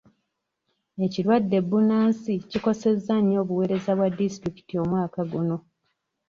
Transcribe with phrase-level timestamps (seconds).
[1.05, 5.57] Ekirwadde bbunansi kikosezza nnyo obuweereza bwa disitulikiti omwaka guno.